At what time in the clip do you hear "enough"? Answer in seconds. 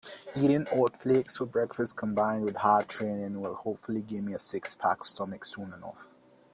5.73-6.15